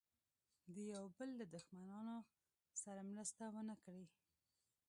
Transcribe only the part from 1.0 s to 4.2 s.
بل له دښمنانو سره مرسته ونه کړي.